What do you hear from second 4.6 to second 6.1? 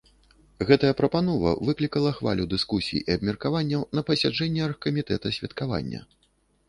аргкамітэта святкавання.